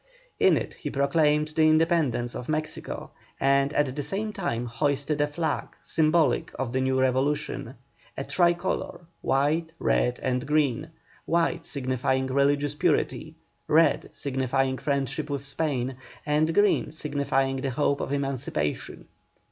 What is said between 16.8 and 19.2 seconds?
signifying the hope of emancipation.